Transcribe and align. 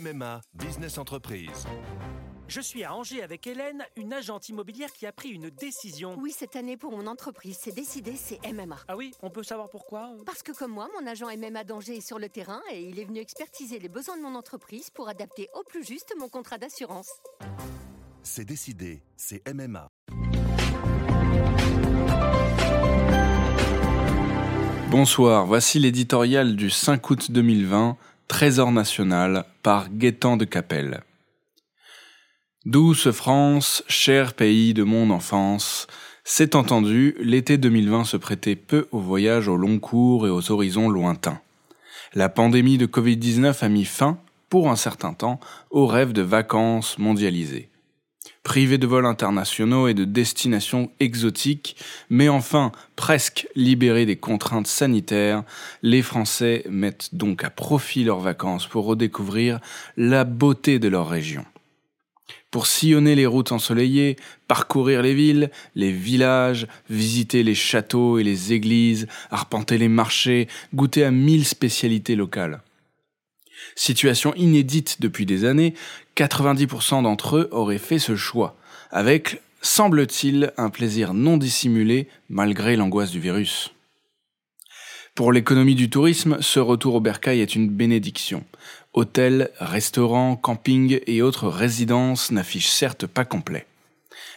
MMA 0.00 0.40
Business 0.54 0.96
Entreprise. 0.96 1.66
Je 2.48 2.60
suis 2.60 2.84
à 2.84 2.94
Angers 2.94 3.22
avec 3.22 3.46
Hélène, 3.46 3.84
une 3.96 4.12
agente 4.12 4.48
immobilière 4.48 4.90
qui 4.92 5.06
a 5.06 5.12
pris 5.12 5.28
une 5.28 5.50
décision. 5.50 6.16
Oui, 6.18 6.34
cette 6.36 6.56
année 6.56 6.76
pour 6.76 6.90
mon 6.92 7.06
entreprise, 7.06 7.58
c'est 7.60 7.74
décidé, 7.74 8.14
c'est 8.16 8.40
MMA. 8.50 8.78
Ah 8.88 8.96
oui, 8.96 9.12
on 9.22 9.30
peut 9.30 9.42
savoir 9.42 9.68
pourquoi? 9.68 10.10
Parce 10.24 10.42
que 10.42 10.52
comme 10.52 10.72
moi, 10.72 10.88
mon 10.98 11.06
agent 11.06 11.26
MMA 11.36 11.64
d'Angers 11.64 11.98
est 11.98 12.06
sur 12.06 12.18
le 12.18 12.28
terrain 12.28 12.62
et 12.72 12.82
il 12.82 12.98
est 12.98 13.04
venu 13.04 13.20
expertiser 13.20 13.78
les 13.78 13.88
besoins 13.88 14.16
de 14.16 14.22
mon 14.22 14.34
entreprise 14.34 14.88
pour 14.90 15.08
adapter 15.08 15.48
au 15.54 15.64
plus 15.64 15.84
juste 15.84 16.14
mon 16.18 16.28
contrat 16.28 16.56
d'assurance. 16.56 17.10
C'est 18.22 18.44
décidé, 18.44 19.02
c'est 19.16 19.42
MMA. 19.52 19.90
Bonsoir, 24.90 25.46
voici 25.46 25.78
l'éditorial 25.78 26.56
du 26.56 26.70
5 26.70 27.10
août 27.10 27.30
2020, 27.30 27.96
Trésor 28.30 28.70
national, 28.70 29.44
par 29.64 29.88
Gaétan 29.92 30.36
de 30.36 30.44
Capelle. 30.44 31.02
Douce 32.64 33.10
France, 33.10 33.82
cher 33.88 34.34
pays 34.34 34.72
de 34.72 34.84
mon 34.84 35.10
enfance, 35.10 35.88
c'est 36.22 36.54
entendu, 36.54 37.16
l'été 37.18 37.58
2020 37.58 38.04
se 38.04 38.16
prêtait 38.16 38.54
peu 38.54 38.86
aux 38.92 39.00
voyages 39.00 39.48
au 39.48 39.56
long 39.56 39.80
cours 39.80 40.28
et 40.28 40.30
aux 40.30 40.52
horizons 40.52 40.88
lointains. 40.88 41.40
La 42.14 42.28
pandémie 42.28 42.78
de 42.78 42.86
Covid-19 42.86 43.64
a 43.64 43.68
mis 43.68 43.84
fin, 43.84 44.16
pour 44.48 44.70
un 44.70 44.76
certain 44.76 45.12
temps, 45.12 45.40
aux 45.72 45.88
rêves 45.88 46.12
de 46.12 46.22
vacances 46.22 46.98
mondialisées. 46.98 47.68
Privés 48.42 48.78
de 48.78 48.86
vols 48.86 49.06
internationaux 49.06 49.86
et 49.86 49.94
de 49.94 50.04
destinations 50.04 50.90
exotiques, 50.98 51.76
mais 52.08 52.28
enfin 52.28 52.72
presque 52.96 53.46
libérés 53.54 54.06
des 54.06 54.16
contraintes 54.16 54.66
sanitaires, 54.66 55.44
les 55.82 56.02
Français 56.02 56.64
mettent 56.68 57.14
donc 57.14 57.44
à 57.44 57.50
profit 57.50 58.02
leurs 58.02 58.20
vacances 58.20 58.66
pour 58.66 58.86
redécouvrir 58.86 59.60
la 59.96 60.24
beauté 60.24 60.78
de 60.78 60.88
leur 60.88 61.08
région. 61.08 61.44
Pour 62.50 62.66
sillonner 62.66 63.14
les 63.14 63.26
routes 63.26 63.52
ensoleillées, 63.52 64.16
parcourir 64.48 65.02
les 65.02 65.14
villes, 65.14 65.50
les 65.76 65.92
villages, 65.92 66.66
visiter 66.88 67.42
les 67.42 67.54
châteaux 67.54 68.18
et 68.18 68.24
les 68.24 68.52
églises, 68.52 69.06
arpenter 69.30 69.78
les 69.78 69.88
marchés, 69.88 70.48
goûter 70.74 71.04
à 71.04 71.10
mille 71.10 71.46
spécialités 71.46 72.16
locales. 72.16 72.60
Situation 73.76 74.34
inédite 74.34 75.00
depuis 75.00 75.26
des 75.26 75.44
années, 75.44 75.74
90% 76.16 77.02
d'entre 77.02 77.36
eux 77.36 77.48
auraient 77.52 77.78
fait 77.78 77.98
ce 77.98 78.16
choix, 78.16 78.56
avec, 78.90 79.42
semble-t-il, 79.62 80.52
un 80.56 80.70
plaisir 80.70 81.14
non 81.14 81.36
dissimulé 81.36 82.08
malgré 82.28 82.76
l'angoisse 82.76 83.10
du 83.10 83.20
virus. 83.20 83.72
Pour 85.14 85.32
l'économie 85.32 85.74
du 85.74 85.90
tourisme, 85.90 86.38
ce 86.40 86.60
retour 86.60 86.94
au 86.94 87.00
bercail 87.00 87.40
est 87.40 87.54
une 87.54 87.68
bénédiction. 87.68 88.44
Hôtels, 88.92 89.50
restaurants, 89.58 90.36
campings 90.36 91.00
et 91.06 91.22
autres 91.22 91.48
résidences 91.48 92.30
n'affichent 92.30 92.70
certes 92.70 93.06
pas 93.06 93.24
complet. 93.24 93.66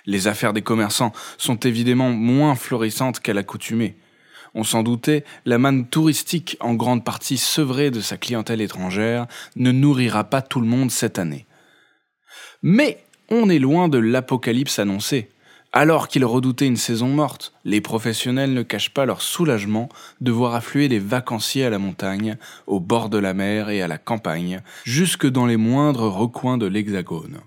Les 0.05 0.27
affaires 0.27 0.53
des 0.53 0.61
commerçants 0.61 1.13
sont 1.37 1.55
évidemment 1.57 2.09
moins 2.09 2.55
florissantes 2.55 3.19
qu'à 3.19 3.33
l'accoutumée. 3.33 3.95
On 4.55 4.63
s'en 4.63 4.83
doutait, 4.83 5.23
la 5.45 5.57
manne 5.57 5.87
touristique, 5.87 6.57
en 6.59 6.75
grande 6.75 7.03
partie 7.03 7.37
sevrée 7.37 7.91
de 7.91 8.01
sa 8.01 8.17
clientèle 8.17 8.61
étrangère, 8.61 9.27
ne 9.55 9.71
nourrira 9.71 10.25
pas 10.25 10.41
tout 10.41 10.61
le 10.61 10.67
monde 10.67 10.91
cette 10.91 11.17
année. 11.17 11.45
Mais 12.61 13.03
on 13.29 13.49
est 13.49 13.59
loin 13.59 13.89
de 13.89 13.97
l'apocalypse 13.97 14.79
annoncé. 14.79 15.29
Alors 15.75 16.07
qu'ils 16.07 16.23
redoutaient 16.23 16.67
une 16.67 16.77
saison 16.77 17.07
morte, 17.07 17.51
les 17.65 17.81
professionnels 17.81 18.53
ne 18.53 18.61
cachent 18.61 18.93
pas 18.93 19.07
leur 19.07 19.23
soulagement 19.23 19.89
de 20.21 20.31
voir 20.31 20.53
affluer 20.53 20.87
les 20.87 20.99
vacanciers 20.99 21.65
à 21.65 21.71
la 21.71 21.79
montagne, 21.79 22.37
au 22.67 22.79
bord 22.79 23.09
de 23.09 23.17
la 23.17 23.33
mer 23.33 23.71
et 23.71 23.81
à 23.81 23.87
la 23.87 23.97
campagne, 23.97 24.61
jusque 24.83 25.25
dans 25.25 25.47
les 25.47 25.57
moindres 25.57 26.07
recoins 26.07 26.59
de 26.59 26.67
l'Hexagone. 26.67 27.39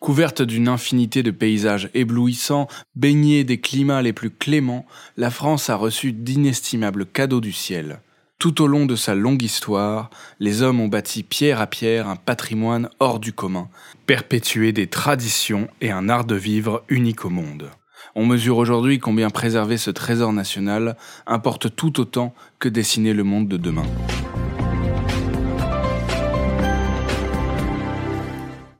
Couverte 0.00 0.42
d'une 0.42 0.68
infinité 0.68 1.22
de 1.22 1.30
paysages 1.30 1.90
éblouissants, 1.94 2.68
baignée 2.94 3.44
des 3.44 3.60
climats 3.60 4.02
les 4.02 4.12
plus 4.12 4.30
cléments, 4.30 4.86
la 5.16 5.30
France 5.30 5.70
a 5.70 5.76
reçu 5.76 6.12
d'inestimables 6.12 7.06
cadeaux 7.06 7.40
du 7.40 7.52
ciel. 7.52 8.00
Tout 8.38 8.62
au 8.62 8.68
long 8.68 8.86
de 8.86 8.94
sa 8.94 9.16
longue 9.16 9.42
histoire, 9.42 10.10
les 10.38 10.62
hommes 10.62 10.80
ont 10.80 10.86
bâti 10.86 11.24
pierre 11.24 11.60
à 11.60 11.66
pierre 11.66 12.08
un 12.08 12.14
patrimoine 12.14 12.88
hors 13.00 13.18
du 13.18 13.32
commun, 13.32 13.68
perpétué 14.06 14.70
des 14.72 14.86
traditions 14.86 15.66
et 15.80 15.90
un 15.90 16.08
art 16.08 16.24
de 16.24 16.36
vivre 16.36 16.84
unique 16.88 17.24
au 17.24 17.30
monde. 17.30 17.70
On 18.14 18.26
mesure 18.26 18.56
aujourd'hui 18.56 19.00
combien 19.00 19.30
préserver 19.30 19.76
ce 19.76 19.90
trésor 19.90 20.32
national 20.32 20.96
importe 21.26 21.74
tout 21.74 21.98
autant 21.98 22.32
que 22.60 22.68
dessiner 22.68 23.12
le 23.12 23.24
monde 23.24 23.48
de 23.48 23.56
demain. 23.56 23.86